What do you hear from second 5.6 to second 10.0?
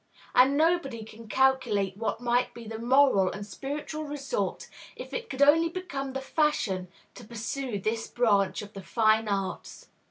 become the fashion to pursue this branch of the fine arts.